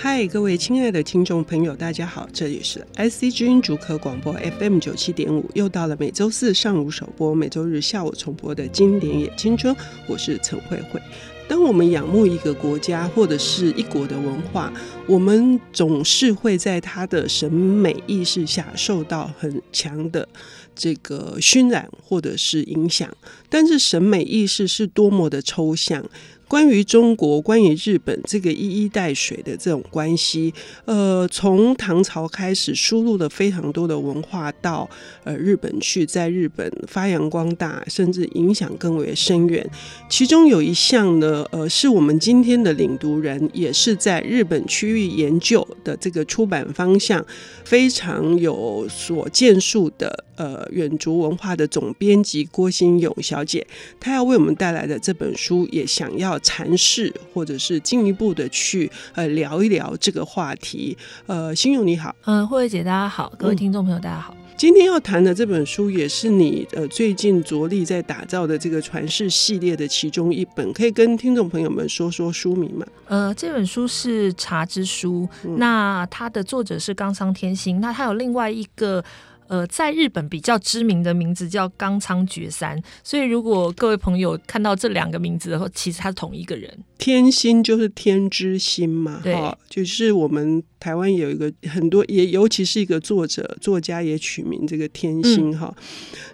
[0.00, 9.74] 嗨，各位亲爱的听众朋友，大家好，这里是 IC 之音竹科广播 FM 九七点五，又到了每周四上午首播、每周日下午重播的经典也青春，
[10.06, 11.02] 我是陈慧慧。
[11.48, 14.72] 当我们仰慕一个国家或者是一国的文化，
[15.08, 20.28] 我们总是会在他的审美意识下受到很强的
[20.76, 23.12] 这个熏染或者是影响。
[23.48, 26.08] 但是审美意识是多么的抽象。
[26.48, 30.52] 关于中国，关于日本这个一衣带水的这种关系，
[30.86, 34.88] 呃，从唐朝开始输入了非常多的文化到
[35.24, 39.68] 呃日本去，在日本发扬光大，甚至影响更为深远。
[40.08, 47.24] 其中有一项呢，呃，是我们今天的领读人，也是在日本区域研究的这个出版方向
[47.64, 53.66] 非常有所建树的呃远足文化的总编辑郭新勇小姐，
[54.00, 56.38] 她要为我们带来的这本书，也想要。
[56.38, 60.96] 阐释，或者是进一步的去呃聊一聊这个话题。
[61.26, 64.32] 呃，新勇你好，嗯，慧慧姐大家好，各位听众朋友大家好。
[64.38, 72.86] 嗯，今天要谈的这本书也是你呃最近着力在打造的这个传世系列的其中一本，可以跟听众朋友们说说书名吗？
[73.08, 79.04] 呃，这本书是《茶之书》，嗯，那它的作者是冈仓天心，那它有另外一个。
[79.48, 86.72] 呃，在日本比较知名的名字叫冈仓觉三，所以如果各位朋友看到这两个名字的话，其实他是同一个人。
[86.98, 95.84] 天心就是天之心嘛，哈，就是我们台湾有一个很多，也尤其是一个作者作家也取名这个天心哈、嗯。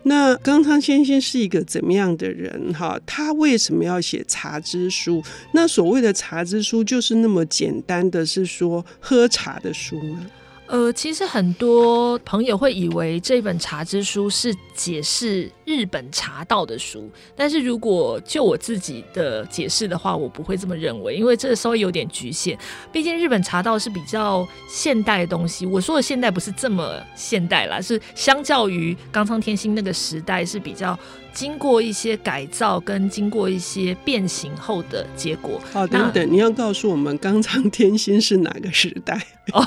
[0.04, 2.98] 那冈仓先生是一个怎么样的人哈？
[3.06, 5.22] 他为什么要写茶之书？
[5.52, 10.26] 那所谓的茶之书，就是那么简单的是说喝茶的书吗？
[10.66, 22.58] 呃，其实很多朋友会以为这本茶之书是解释日本茶道的书，但是如果就我自己的解释的话，我不会这么认为，因为这稍微有点局限。
[22.92, 30.98] 毕竟日本茶道是比较现代的东西，我说的现代不是这么现代啦，是相较于冈仓天心那个时代是比较。
[31.34, 35.60] 经过一些改造跟经过一些变形后的结果。
[35.72, 39.20] 好，等等，你要告诉我们冈仓天心是哪个时代？
[39.52, 39.60] 哦，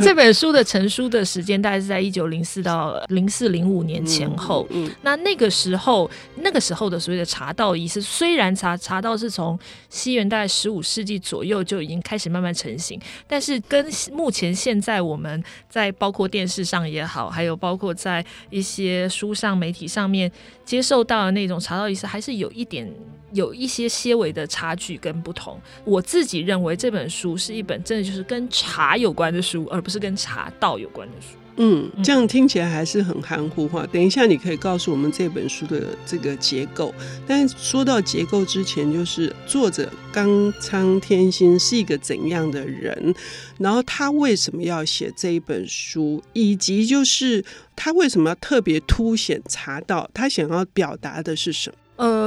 [0.00, 4.64] 这本书的成书的时间大概是在一九零四到零四零五年前后。
[4.70, 9.58] 嗯，嗯，那那那个时候，那个时候的所谓的茶道仪式，虽然茶茶道是从
[9.88, 20.30] 西元大概十五世纪左右就已经开始慢慢成型，但是跟目前现在我们在包括电视上也好，还有包括在一些书上媒体上面
[20.64, 21.04] 接受。
[21.10, 22.88] 到的那种茶道仪式，还是有一点
[23.32, 25.60] 有一些些微的差距跟不同。
[25.84, 31.39] 我自己认为这本书是一本真的就是跟茶有关的书，而不是跟茶道有关的书。
[31.62, 33.86] 嗯，这样听起来还是很含糊哈。
[33.92, 36.94] 等一下你可以告诉我们这本书的这个结构。
[37.26, 43.14] 但说到结构之前，就是作者冈仓天心是一个怎样的人，
[43.58, 47.44] 然后他为什么要写这一本书，以及就是
[47.76, 51.76] 他为什么要特别凸显茶道，他想要表达的是什么？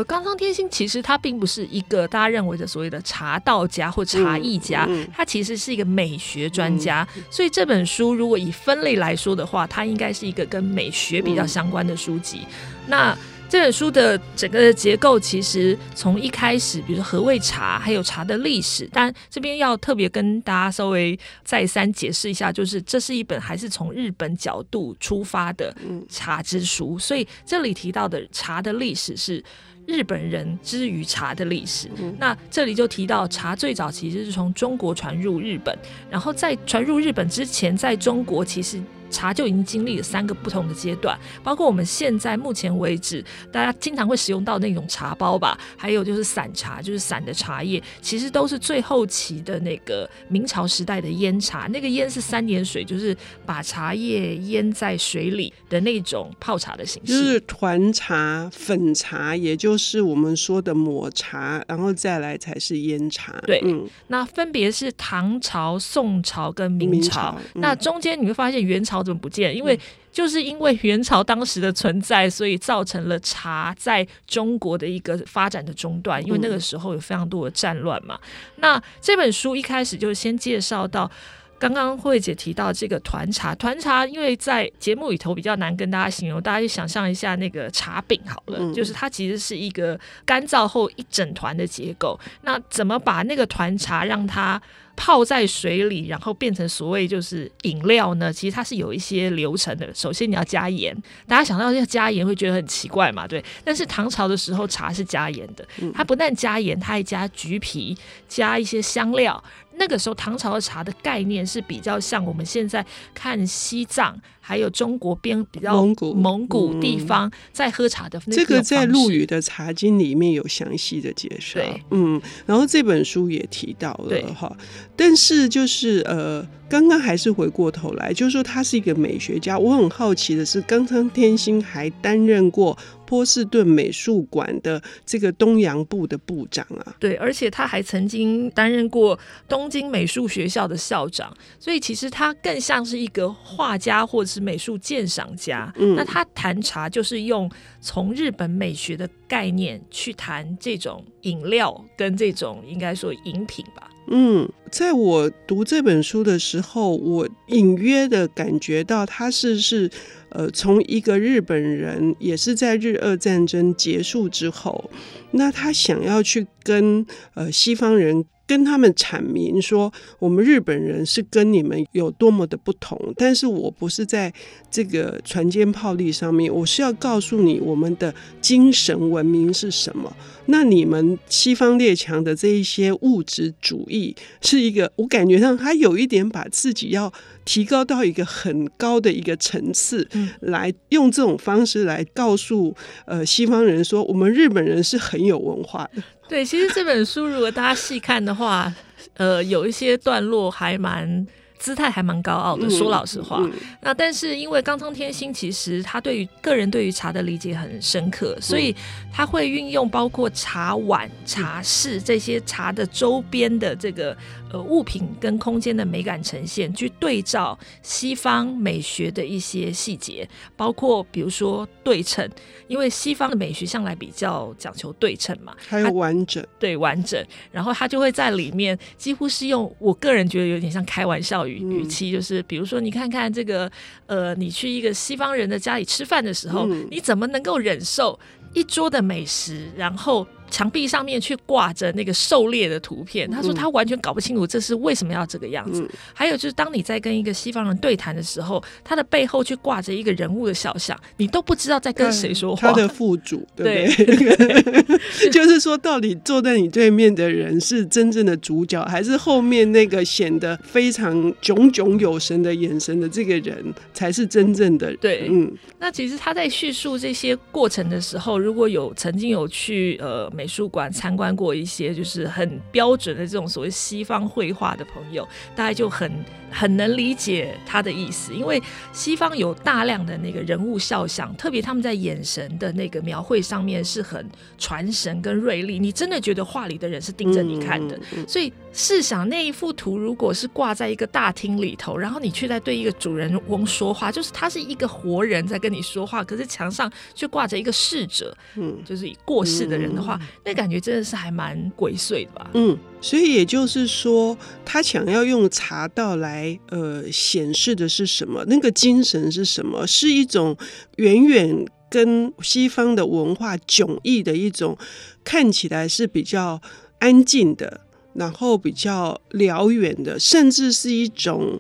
[0.03, 7.23] 呃，冈仓天心其实他并不是一个大家认为的所谓的茶道家或茶艺家，嗯嗯，他其实是一个美学专家，嗯。
[7.29, 12.41] 所以这本书如果以分类来说的话，它应该是一个跟美学比较相关的书籍。
[12.43, 13.17] 嗯，那
[13.53, 25.71] 这本书的整个的结构，其实从一开始，比如说何谓茶，还有茶的历史，但这边要特别跟大家稍微再三解释一下，就是这是一本还是从日本角度出发的
[26.09, 29.43] 茶之书，所以这里提到的茶的历史是。
[29.85, 35.77] 日本人之于茶的历史，那这里就提到茶最早其实是从中国传入日本，
[36.09, 38.81] 然后在传入日本之前，在中国其实。
[39.13, 51.68] 茶就已经经历了三个不同的阶段，包括我们现在目前为止，大家经常会使用到那种茶包吧，还有就是散茶，就是散的茶叶，其实都是最后期的那个明朝时代的腌茶。
[51.68, 53.16] 那个腌是三点水，就是
[53.46, 63.39] 把茶叶腌在水里的那种泡茶的形式，就是团茶、粉茶，也就是我们说的抹茶，然后再来才是腌茶。
[63.45, 66.94] 对，嗯，那分别是唐朝、宋朝跟明朝。
[66.94, 69.02] 明朝嗯、那中间你会发现元朝。
[69.03, 69.55] 怎么不见？
[69.55, 69.77] 因为
[70.11, 76.23] 就是因为元朝当时的存在，所以造成了茶在中国的一个发展的中断。
[76.25, 78.19] 因为那个时候有非常多的战乱嘛。
[78.57, 81.09] 那这本书一开始就先介绍到，
[81.57, 83.55] 刚刚慧姐提到这个团茶。
[83.55, 92.19] 团茶因为在节目里头比较难跟大家形容，大家就想象一下那个茶饼好了，就是它其实是一个干燥后一整团的结构。
[92.41, 94.61] 那怎么把那个团茶让它
[94.95, 98.31] 泡在水里，然后变成所谓就是饮料呢？
[98.31, 99.94] 其实它是有一些流程的。
[99.94, 100.95] 首先你要加盐，
[101.28, 103.44] 大家想到要加盐会觉得很奇怪嘛，对。
[103.63, 107.98] 但是唐朝的时候茶是加盐的，它不但加盐，它还加橘皮，
[108.28, 109.44] 加一些香料。
[109.75, 118.36] 那个时候唐朝的茶的概念是比较像我们现在看西藏，还有中国边比较蒙古蒙古地方在喝茶的那。
[118.36, 121.62] 这个在陆羽的《茶经》里面有详细的介绍。
[121.92, 124.54] 嗯，然后这本书也提到了哈，
[124.98, 129.59] 但是就是呃，刚刚还是回过头来，就是说他是一个美学家。
[129.59, 132.75] 我很好奇的是，刚刚天心还担任过。
[133.05, 145.71] 波士顿美术馆的这个东洋部的部长啊，对，而且他还曾经担任过东京美术学校的校长，所以其实他更像是一个画家或者是美术鉴赏家。
[145.77, 147.47] 嗯，那他谈茶就是用
[147.79, 153.91] 从日本美学的概念去谈这种饮料跟这种应该说饮品吧。
[154.07, 159.89] 嗯，在我读这本书的时候，我隐约的感觉到他是是。
[160.35, 164.89] 呃，从一个日本人，也是在日俄战争结束之后，
[165.29, 167.05] 那他想要去跟
[167.35, 168.25] 呃西方人。
[168.45, 174.34] 跟他们阐明说，我们日本人是跟你们有多么的不同，但是我不是在
[174.69, 180.13] 这个船坚炮利上面，我是要告诉你我们的精神文明是什么。
[180.48, 187.12] 那你们西方列强的这一些物质主义，是一个我感觉上他有一点把自己要
[187.45, 190.06] 提高到一个很高的一个层次，
[190.42, 192.75] 来用这种方式来告诉
[193.06, 196.04] 呃西方人说，我们日本人是很有文化的。
[196.27, 198.73] 对，其实这本书如果大家细看的话，
[199.15, 201.27] 呃，有一些段落还蛮
[201.63, 202.69] 姿态还蛮高傲的。
[202.69, 203.42] 说老实话，
[203.80, 208.75] 那但是因为冈仓天心其实他对于个人对于茶的理解很深刻，所以
[209.13, 214.18] 他会运用包括茶碗、茶室这些茶的周边的这个。
[214.54, 222.30] 呃，物品跟空间的美感呈现，去对照西方美学的一些细节，包括比如说对称，
[222.68, 227.19] 因为西方的美学向来比较讲求对称嘛，还有完整，对完整，
[227.51, 233.71] 然后他就会在里面几乎是用我个人觉得有点像开玩笑语语气，就是比如说你看看这个，
[234.05, 238.19] 呃，你去一个西方人的家里吃饭的时候，嗯、你怎么能够忍受
[238.53, 245.81] 一桌的美食，然后墙壁上面去挂着那个狩猎的图片，他说他完全搞不清楚这是为什么要这个样子。
[245.81, 252.67] 嗯、还有就是，当你在跟一个西方人对谈的时候，他的背后去挂着一个人物的肖像，你都不知道在跟谁说话。
[252.67, 254.05] 他的副主， 对不对？
[254.45, 264.95] 对 就是说，到底坐在你对面的人是真正的主角，还是后面那个显得非常炯炯有神的眼神的这个人才是真正的？
[264.97, 265.51] 对，嗯。
[265.79, 270.31] 那其实他在叙述这些过程的时候，如果有曾经有去呃。
[270.43, 275.25] 美美术馆参观过一些就是很标准的这种所谓西方绘画的朋友，
[275.56, 276.12] 大家就很
[276.53, 278.61] 很能理解他的意思，因为
[278.91, 288.53] 西方有大量的那个人物肖像，特别他们在眼神的那个描绘上面是很传神跟锐利，你真的觉得画里的人是盯着你看的，所以。
[288.75, 302.49] 试想那一幅图，如果是挂在一个大厅里头，然后你却在对一个主人翁说话，就是他是一个活人在跟你说话，可是墙上却挂着一个逝者，嗯，就是过世的人的话，嗯、那感觉真的是还蛮鬼祟的吧？
[302.56, 308.45] 嗯，所以也就是说，他想要用茶道来呃显示的是什么？
[308.47, 309.85] 那个精神是什么？
[309.85, 310.57] 是一种
[310.95, 314.77] 远远跟西方的文化迥异的一种，
[315.25, 316.61] 看起来是比较
[316.99, 317.81] 安静的。
[318.16, 321.59] 然后比较辽远的，甚至是一种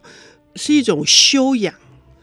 [0.55, 1.73] 是一种修养，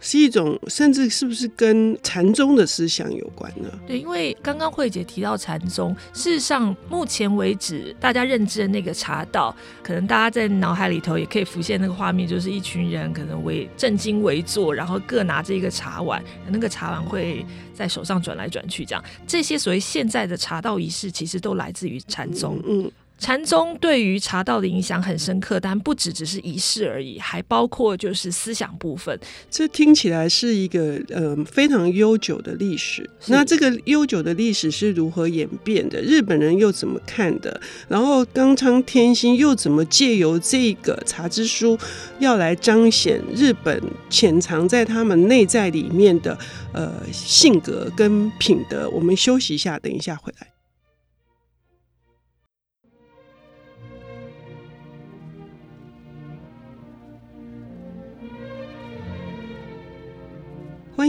[0.01, 3.69] 是一种甚至是不是跟禅宗的思想有关呢？
[3.87, 22.59] 对，因为刚刚慧姐提到禅宗，事实上目前为止大家认知的那个茶道，可能大家在脑海里头也可以浮现那个画面，就是一群人可能围正襟危坐，然后各拿着一个茶碗，那个茶碗会在手上转来转去，这样这些所谓现在的茶道仪式，其实都来自于禅宗。
[22.67, 22.85] 嗯。
[22.85, 29.17] 嗯禅宗对于茶道的影响很深刻，但不只只是仪式而已，还包括就是思想部分。
[29.51, 33.09] 这听起来是一个呃非常悠久的历史。
[33.27, 36.01] 那这个悠久的历史是如何演变的？
[36.01, 37.61] 日本人又怎么看的？
[37.89, 41.79] 然后冈仓天心又怎么借由这个茶之书，
[42.19, 46.37] 要来彰显日本潜藏在他们内在里面的
[46.73, 48.89] 呃性格跟品德？
[48.89, 50.49] 我们休息一下，等一下回来。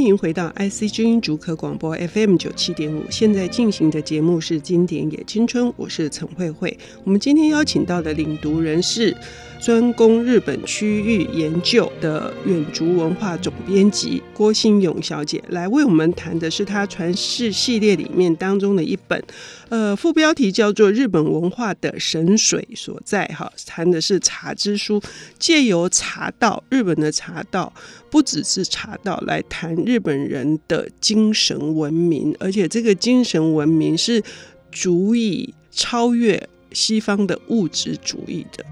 [0.01, 6.75] 欢迎回到 IC 之音主客广播 FM 九七点五，现在进行的节目是《经典也青春》，我是陈慧慧。
[7.03, 9.15] 我们今天邀请到的领读人是
[9.62, 19.24] 专攻日本区域研究的远足文化总编辑郭新勇小姐，来为我们谈的是她传世系列里面当中的一本，
[19.70, 25.00] 呃，副标题叫做《日本文化的神水所在》哈，谈的是茶之书，
[25.38, 27.72] 借由茶道，日本的茶道。
[28.10, 34.22] 不只是茶道来谈日本人的精神文明，而且这个精神文明是
[34.70, 38.65] 足以超越西方的物质主义的。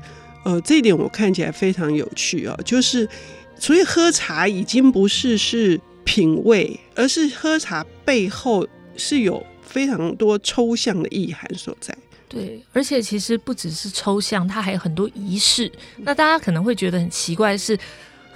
[0.43, 3.07] 呃，这一点我看起来非常有趣啊，就是
[3.57, 11.95] 所以喝茶已经不是是品味，而是喝茶背后是有非常多抽象的意涵所在。
[12.27, 15.71] 对，而且其实不只是抽象，它还有很多仪式。
[15.97, 17.77] 那大家可能会觉得很奇怪是。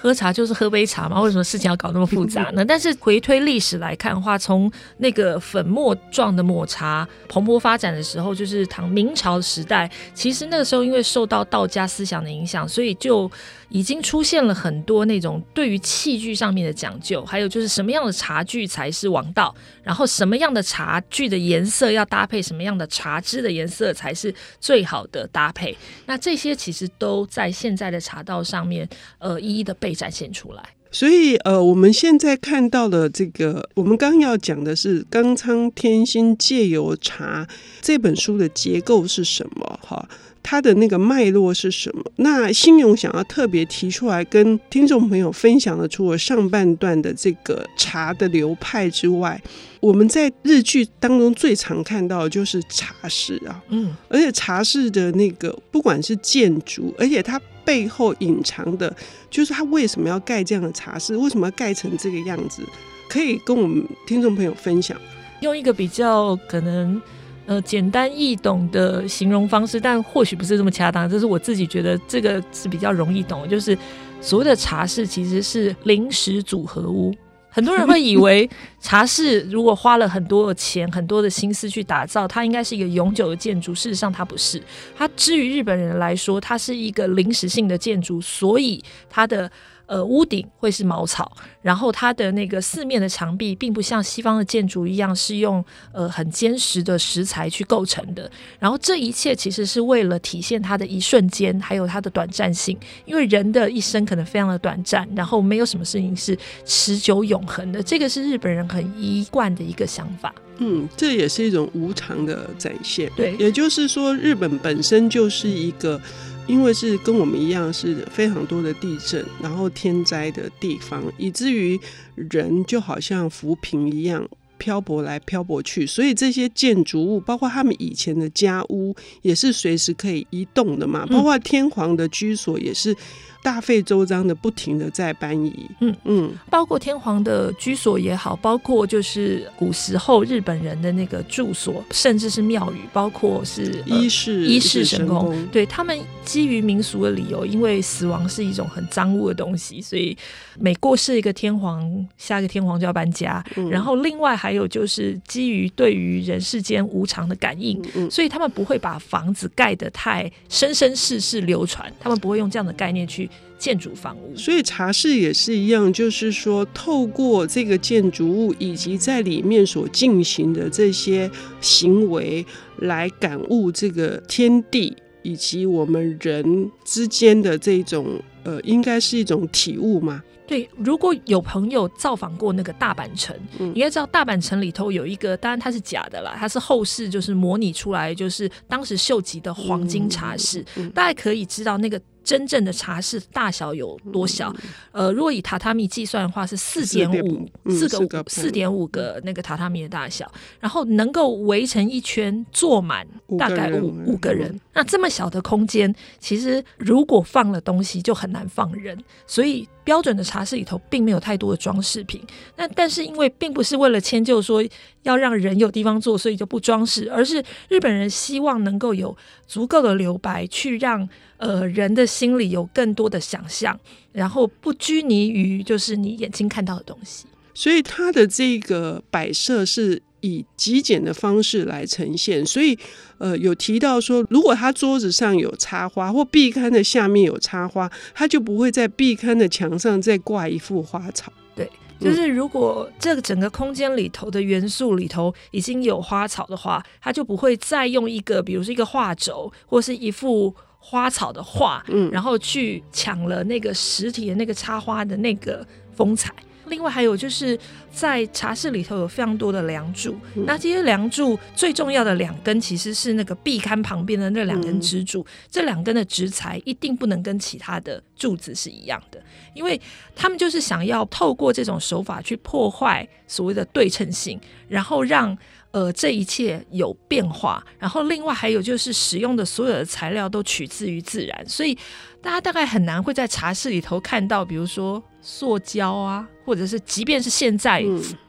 [0.04, 2.66] 喝茶就是喝杯茶嘛，为什么事情要搞那么复杂呢？
[2.66, 13.32] 但是回推历史来看的话，从那个粉末状的抹茶蓬勃发展的时候，就是唐明朝时代，其实那个时候因为受到道家思想的影响，所以就。
[13.74, 25.76] 已经出现了很多那种对于器具上面的讲究，还有就是什么样的茶具才是王道，然后什么样的茶具的颜色要搭配什么样的茶汁的颜色才是最好的搭配。
[26.06, 28.88] 那这些其实都在现在的茶道上面，
[29.18, 30.64] 呃，一一的被展现出来。
[30.92, 37.48] 所以，呃，我们现在看到的这个，我们刚要讲的是冈仓天心借由茶
[37.82, 39.80] 这本书的结构是什么？
[39.82, 40.08] 哈。
[40.44, 42.04] 它的那个脉络是什么？
[42.18, 49.42] 那新勇想要特别提出来跟听众朋友分享的，除了上半段的这个茶的流派之外，
[49.80, 58.94] 我们在日剧当中最常看到的就是茶室啊，嗯，而且茶室的那个不管是建筑，而且它背后隐藏的，
[59.32, 62.62] 就是它为什么要盖这样的茶室，为什么要盖成这个样子，
[63.10, 65.00] 可以跟我们听众朋友分享，
[65.40, 67.02] 用一个比较可能。
[67.46, 71.10] 呃，简单易懂的形容方式，但或许不是这么恰当。
[71.10, 73.78] 这是我自己觉得这个是比较容易懂，就是
[74.22, 77.14] 所谓的茶室其实是临时组合屋。
[77.50, 83.76] 很多人会以为 茶室如果花了很多的钱、很多的心思去打造，它应该是一个永久的建筑。
[83.76, 84.62] 事实上，它不是。
[84.96, 89.52] 它之于日本人来说，它是一个临时性的建筑，所以它的。
[89.86, 98.30] 呃，屋顶会是茅草，然后它的那个四面的墙壁，并不像西方的建筑一样是用呃很坚实的石材去构成的。
[98.60, 102.78] 然后这一切其实是为了体现它的一瞬间，还有它的短暂性。
[103.06, 107.84] 因为人的一生可能非常的短暂，然后没有什么事情是持久永恒的。
[107.84, 110.34] 这个是日本人很一贯的一个想法。
[110.60, 113.12] 嗯，这也是一种无常的展现。
[113.16, 116.00] 对，也就是说，日本本身就是一个。
[116.48, 121.80] 因为是跟我们一样是非常多的地震，然后天灾的地方，以至于
[122.16, 132.96] 人就好像浮萍一样漂泊来漂泊去，所以这些建筑物，包括他们以前的家屋，也是随时可以移动的嘛，包括天皇的居所也是。
[133.44, 135.96] 大费周章的，不停的在搬移，嗯。
[136.06, 150.18] 嗯，包括天皇的居所也好，包括就是古时候日本人的那个住所，甚至是庙宇，包括是一世一世神宫，对，他们基于民俗的理由，因为死亡是一种很脏污的东西，所以
[150.58, 153.44] 每过世一个天皇，下一个天皇就要搬家。
[153.58, 163.30] 嗯、然后另外还有就是基于对于人世间无常的感应，所以他们不会把房子盖得太生生世世流传，他们不会用这样的概念去。
[163.64, 172.46] 建筑房屋，所以茶室也是一样，就是说，透过这个建筑物以及在里面所进行的这些行为，
[172.80, 180.22] 来感悟这个天地以及我们人之间的这种呃，应该是一种体悟嘛。
[180.46, 191.98] 对，如果有朋友造访过那个大阪城，嗯、你应该知道大阪城里头有一个，当然它是假的啦，它是后世就是模拟出来，就是当时秀吉的黄金茶室，嗯嗯嗯、大家可以知道那个。
[192.24, 194.54] 真正的茶室大小有多小？
[194.92, 203.06] 呃，如果以榻榻米计算的话，是四点五四个四点五个那个榻榻米的大小，然后能够围成一圈坐满
[203.38, 204.60] 大概五五个人。
[204.74, 212.22] 那这么小的空间，其实如果放了东西就很难放人，所以标准的茶室里头并没有太多的装饰品。
[212.56, 214.64] 那但是因为并不是为了迁就说
[215.04, 219.16] 要让人有地方坐，所以就不装饰，而是日本人希望能够有
[219.46, 221.08] 足够的留白，去让
[221.46, 223.80] 呃人的心里有更多的想象，
[224.12, 227.26] 然后不拘泥于就是你眼睛看到的东西。
[227.54, 230.02] 所以它的这个摆设是。
[230.26, 232.80] 以极简的方式来呈现，所以
[233.18, 241.30] 呃有提到说，如果他桌子上有插花，或壁龛的下面有插花，他就不会在壁龛的墙上再挂一幅花草。
[241.54, 241.70] 对，
[242.00, 256.34] 就是如果这个整个空间里头的元素里头已经有花草的话，它就不会再用一个，比如说一个画轴或是一幅花草的画，嗯，然后去抢了那个实体的那个插花的那个风采。
[256.68, 257.60] 另外还有就是
[257.92, 269.22] 在茶室里头有非常多的梁柱，嗯、那这些梁柱最重要的两根其实是那个壁龛旁边的那两根支柱，嗯、这两根的植材一定不能跟其他的柱子是一样的，
[269.54, 269.80] 因为
[270.16, 275.38] 他们就是想要透过这种手法去破坏所谓的对称性，然后让
[275.74, 281.78] 呃这一切有变化，然后另外还有就是使用的所有的材料都取自于自然，所以
[282.22, 285.04] 大家大概很难会在茶室里头看到，比如说。
[285.26, 287.82] 塑胶啊，或者是即便是现在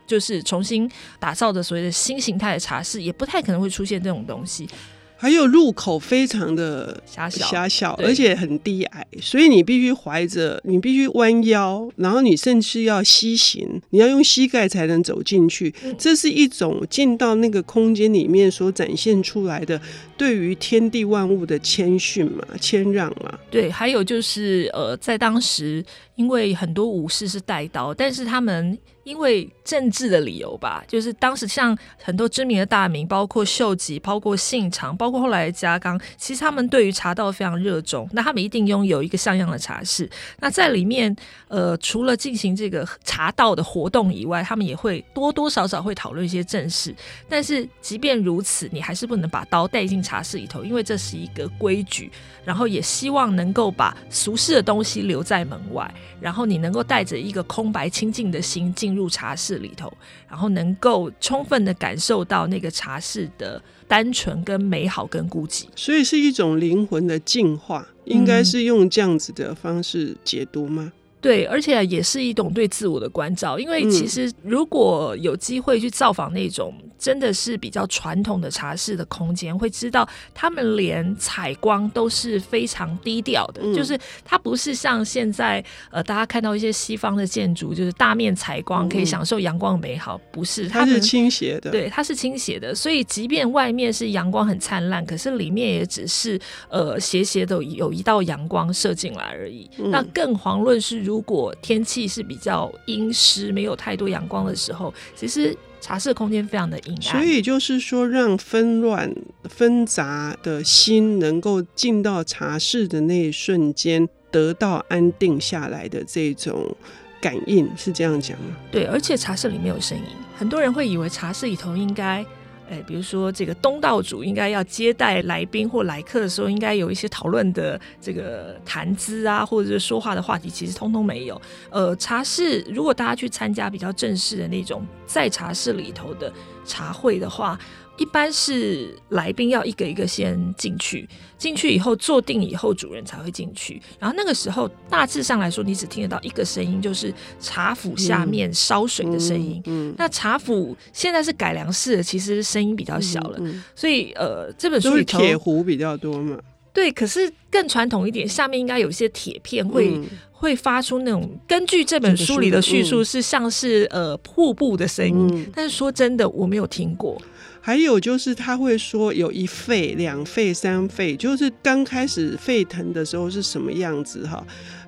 [0.07, 4.69] 就是重新打造的所谓的新形态的茶室，也不太可能会出现这种东西。
[5.17, 15.75] 还有入口非常的狭小，狭小，而且很低矮，所以你必须怀着，你必须弯腰，然后你甚至要膝行，你要用膝盖才能走进去。
[15.83, 19.81] 嗯、这是一种进到那个空间里面所展现出来的
[20.17, 23.39] 对于天地万物的谦逊嘛、谦让嘛。
[23.51, 25.83] 对，还有就是呃，在当时，
[26.17, 28.77] 因为很多武士是带刀，但是他们。
[29.05, 38.09] 因为政治的理由吧，就是当时像很多知名的大名，包括秀吉，包括信长，包括后来的家纲，其实他们对于茶道非常热衷。
[38.13, 40.09] 那他们一定拥有一个像样的茶室。
[40.41, 41.15] 那在里面，
[41.49, 46.95] 呃，除了进行这个茶道的活动以外，他们也会多多少少会讨论一些政事。
[47.29, 52.11] 但是即便如此，你还是不能把刀带进茶室里头，因为这是一个规矩。
[52.45, 59.93] 然后也希望能够把俗世的东西留在门外，然后你能够带着一个空白清净的心进入茶室里头，
[60.29, 70.93] 然后能够充分的感受到那个茶室的单纯跟美好跟孤寂，所以是一种灵魂的净化，应该是用这样子的方式解读吗？
[70.95, 96.39] 嗯对，而且也是一种对自我的关照，因为其实如果有机会去造访那种真的是比较传统的茶室的空间，会知道他们连采光都是非常低调的，嗯、就是它不是像现在呃大家看到一些西方的建筑，就是大面采光可以享受阳光美好，不是，它是倾斜的，对，它是倾斜的，所以即便外面是阳光很灿烂，可是里面也只是
[96.69, 99.71] 呃斜斜的有一道阳光射进来而已。
[99.79, 107.03] 嗯、那更遑论是如如果天气是比较阴湿，没有太多阳光的时候，其实茶室空间非常的阴暗。
[107.03, 116.75] 所以就是说，让纷乱纷杂的心能够进到茶室的那一瞬间，得到安定下来的这种
[117.21, 118.57] 感应，是这样讲吗？
[118.73, 120.05] 对，而且茶室里面有声音，
[120.37, 122.27] 很多人会以为茶室里头应该。
[122.69, 131.41] 哎，比如说这个东道主应该要接待来宾或来客的时候，应该有一些讨论的这个谈资啊，或者是说话的话题，其实通通没有。
[131.71, 136.33] 呃，茶室如果大家去参加比较正式的那种在茶室里头的
[136.65, 137.59] 茶会的话。
[137.97, 143.81] 一般是来宾要一个一个先进去，进去以后坐定以后，主人才会进去。
[143.99, 149.63] 然后那个时候大致上来说，你只听得到一个声音，就是茶釜下面烧水的声音。
[149.67, 153.39] 嗯，嗯，嗯，那茶釜现在是改良式的，其实声音比较小了。
[153.39, 156.37] 嗯嗯，所以呃，这本书里头铁壶比较多嘛。
[156.75, 161.39] 对，可是更传统一点，下面应该有一些铁片会、嗯、会发出那种。
[161.47, 165.29] 根据这本书里的叙述，是像是、嗯、呃瀑布的声音。
[165.33, 167.17] 嗯、但是说真的，我没有听过。
[167.61, 174.45] 还有就是他会说有一沸、两沸、三沸，就是刚开始沸腾的时候是什么样子哈？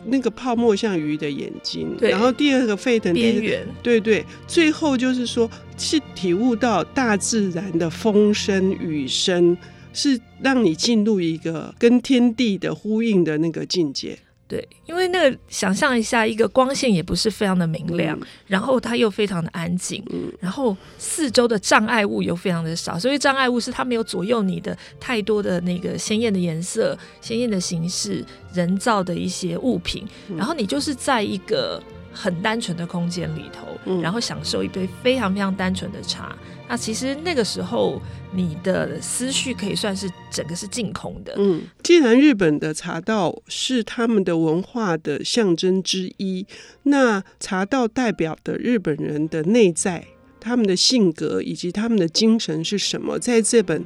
[0.08, 9.56] 那个泡沫像鱼的眼睛，然后第二个沸腾边缘，对对，最后就是说是体悟到大自然的风声、雨声，
[9.96, 14.18] 是让你进入一个跟天地的呼应的那个境界。
[14.48, 31.82] 对，因为那个想象一下，一个光线也不是非常的明亮，嗯、然后它又非常的安静，嗯、然后四周的障碍物又非常的少，所以障碍物是它没有左右你的太多的那个鲜艳的颜色、鲜艳的形式、人造的一些物品，嗯、然后你就是在一个
[32.16, 36.34] 很单纯的空间里头，嗯、然后享受一杯非常非常单纯的茶。
[36.68, 38.00] 那其实那个时候，
[38.32, 41.34] 你的思绪可以算是整个是净空的。
[41.36, 46.46] 嗯，既然日本的茶道是他们的文化的象征之一，
[46.84, 50.04] 那茶道代表的日本人的内在、
[50.40, 53.18] 他们的性格以及他们的精神是什么？
[53.18, 53.84] 在这本。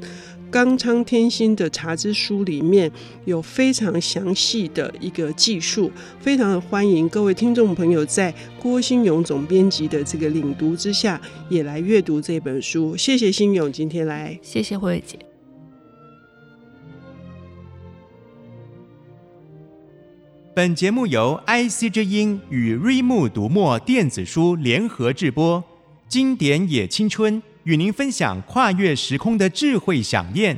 [0.50, 2.90] 冈仓天心的茶之书里面
[3.24, 12.96] 有非常详细的一个记述，非常的欢迎各位听众朋友在郭新勇总编辑的这个领读之下，也来阅读这本书。
[12.96, 15.16] 谢谢新勇今天来，谢谢慧姐。
[20.52, 25.62] 本节目由 IC 之音与瑞木读墨电子书联合制播，
[26.08, 30.56] 经典也青春与您分享跨越时空的智慧想念。